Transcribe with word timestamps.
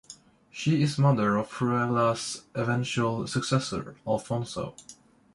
She 0.49 0.81
is 0.81 0.97
mother 0.97 1.37
of 1.37 1.51
Fruela's 1.51 2.45
eventual 2.55 3.27
successor, 3.27 3.97
Alfonso. 4.07 4.75